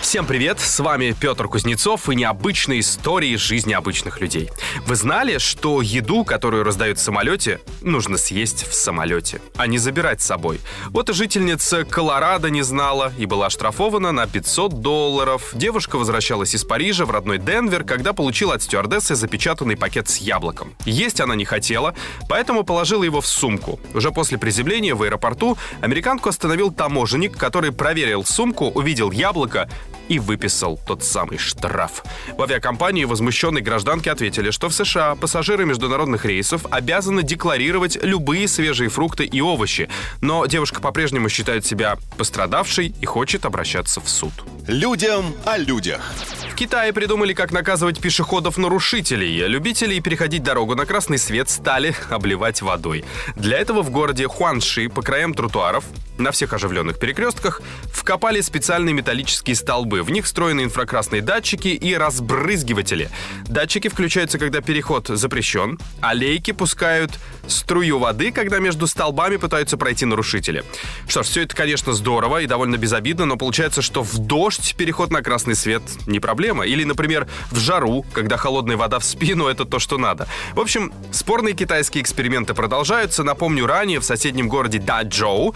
Всем 0.00 0.24
привет, 0.24 0.58
с 0.58 0.80
вами 0.80 1.14
Петр 1.18 1.46
Кузнецов 1.46 2.08
и 2.08 2.16
необычные 2.16 2.80
истории 2.80 3.36
жизни 3.36 3.74
обычных 3.74 4.20
людей. 4.20 4.50
Вы 4.86 4.96
знали, 4.96 5.36
что 5.36 5.82
еду, 5.82 6.24
которую 6.24 6.64
раздают 6.64 6.98
в 6.98 7.02
самолете, 7.02 7.60
нужно 7.82 8.16
съесть 8.16 8.66
в 8.66 8.72
самолете, 8.72 9.42
а 9.56 9.66
не 9.66 9.76
забирать 9.76 10.22
с 10.22 10.26
собой? 10.26 10.58
Вот 10.88 11.10
и 11.10 11.12
жительница 11.12 11.84
Колорадо 11.84 12.48
не 12.48 12.62
знала 12.62 13.12
и 13.18 13.26
была 13.26 13.46
оштрафована 13.46 14.10
на 14.10 14.26
500 14.26 14.80
долларов. 14.80 15.50
Девушка 15.52 15.96
возвращалась 15.96 16.54
из 16.54 16.64
Парижа 16.64 17.04
в 17.04 17.10
родной 17.10 17.38
Денвер, 17.38 17.84
когда 17.84 18.14
получила 18.14 18.54
от 18.54 18.62
стюардессы 18.62 19.14
запечатанный 19.14 19.76
пакет 19.76 20.08
с 20.08 20.16
яблоком. 20.16 20.74
Есть 20.86 21.20
она 21.20 21.36
не 21.36 21.44
хотела, 21.44 21.94
поэтому 22.26 22.64
положила 22.64 23.04
его 23.04 23.20
в 23.20 23.26
сумку. 23.26 23.78
Уже 23.94 24.10
после 24.10 24.38
приземления 24.38 24.94
в 24.94 25.02
аэропорту 25.02 25.58
американку 25.82 26.30
остановил 26.30 26.72
таможенник, 26.72 27.36
который 27.36 27.70
проверил 27.70 28.24
сумку, 28.24 28.68
увидел 28.68 29.10
яблоко 29.10 29.68
и 30.10 30.18
выписал 30.18 30.78
тот 30.86 31.04
самый 31.04 31.38
штраф. 31.38 32.04
В 32.36 32.42
авиакомпании 32.42 33.04
возмущенной 33.04 33.62
гражданки 33.62 34.08
ответили, 34.08 34.50
что 34.50 34.68
в 34.68 34.74
США 34.74 35.14
пассажиры 35.14 35.64
международных 35.64 36.24
рейсов 36.24 36.66
обязаны 36.70 37.22
декларировать 37.22 37.96
любые 38.02 38.48
свежие 38.48 38.90
фрукты 38.90 39.24
и 39.24 39.40
овощи, 39.40 39.88
но 40.20 40.44
девушка 40.46 40.80
по-прежнему 40.80 41.28
считает 41.28 41.64
себя 41.64 41.96
пострадавшей 42.18 42.92
и 43.00 43.06
хочет 43.06 43.44
обращаться 43.44 44.00
в 44.00 44.08
суд. 44.08 44.32
Людям 44.66 45.32
о 45.44 45.56
людях. 45.56 46.12
В 46.50 46.56
Китае 46.56 46.92
придумали, 46.92 47.32
как 47.32 47.52
наказывать 47.52 48.00
пешеходов-нарушителей. 48.00 49.46
Любителей 49.46 50.00
переходить 50.00 50.42
дорогу 50.42 50.74
на 50.74 50.86
красный 50.86 51.18
свет 51.18 51.48
стали 51.48 51.94
обливать 52.10 52.62
водой. 52.62 53.04
Для 53.36 53.58
этого 53.58 53.82
в 53.82 53.90
городе 53.90 54.26
Хуанши 54.26 54.88
по 54.88 55.02
краям 55.02 55.34
тротуаров 55.34 55.84
на 56.20 56.32
всех 56.32 56.52
оживленных 56.52 56.98
перекрестках 56.98 57.60
вкопали 57.92 58.40
специальные 58.40 58.94
металлические 58.94 59.56
столбы. 59.56 60.02
В 60.02 60.10
них 60.10 60.24
встроены 60.24 60.62
инфракрасные 60.62 61.22
датчики 61.22 61.68
и 61.68 61.94
разбрызгиватели. 61.94 63.10
Датчики 63.46 63.88
включаются, 63.88 64.38
когда 64.38 64.60
переход 64.60 65.08
запрещен, 65.08 65.78
а 66.00 66.14
лейки 66.14 66.52
пускают 66.52 67.18
струю 67.46 67.98
воды, 67.98 68.32
когда 68.32 68.58
между 68.58 68.86
столбами 68.86 69.36
пытаются 69.36 69.76
пройти 69.76 70.06
нарушители. 70.06 70.64
Что 71.08 71.22
ж, 71.22 71.26
все 71.26 71.42
это, 71.42 71.56
конечно, 71.56 71.92
здорово 71.92 72.42
и 72.42 72.46
довольно 72.46 72.76
безобидно, 72.76 73.24
но 73.24 73.36
получается, 73.36 73.82
что 73.82 74.02
в 74.02 74.18
дождь 74.18 74.74
переход 74.76 75.10
на 75.10 75.22
красный 75.22 75.54
свет 75.54 75.82
не 76.06 76.20
проблема. 76.20 76.66
Или, 76.66 76.84
например, 76.84 77.26
в 77.50 77.58
жару, 77.58 78.04
когда 78.12 78.36
холодная 78.36 78.76
вода 78.76 78.98
в 78.98 79.04
спину— 79.04 79.46
это 79.48 79.64
то, 79.64 79.78
что 79.78 79.98
надо. 79.98 80.28
В 80.54 80.60
общем, 80.60 80.92
спорные 81.12 81.54
китайские 81.54 82.02
эксперименты 82.02 82.54
продолжаются. 82.54 83.24
Напомню, 83.24 83.66
ранее 83.66 84.00
в 84.00 84.04
соседнем 84.04 84.48
городе 84.48 84.78
Даджоу 84.78 85.54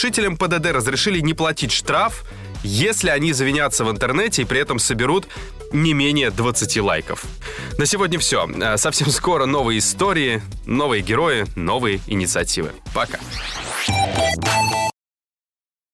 нарушителям 0.00 0.38
ПДД 0.38 0.72
разрешили 0.72 1.20
не 1.20 1.34
платить 1.34 1.72
штраф, 1.72 2.24
если 2.62 3.10
они 3.10 3.34
завинятся 3.34 3.84
в 3.84 3.90
интернете 3.90 4.42
и 4.42 4.44
при 4.46 4.58
этом 4.58 4.78
соберут 4.78 5.28
не 5.74 5.92
менее 5.92 6.30
20 6.30 6.78
лайков. 6.78 7.24
На 7.76 7.84
сегодня 7.84 8.18
все. 8.18 8.48
Э, 8.48 8.78
совсем 8.78 9.08
скоро 9.10 9.44
новые 9.44 9.78
истории, 9.78 10.40
новые 10.64 11.02
герои, 11.02 11.44
новые 11.54 12.00
инициативы. 12.06 12.70
Пока. 12.94 13.18